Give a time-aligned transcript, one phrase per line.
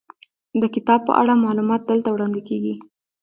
[0.61, 2.73] د کتاب په اړه معلومات دلته وړاندې کیږي.